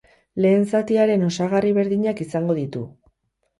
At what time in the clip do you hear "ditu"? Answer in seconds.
2.65-2.85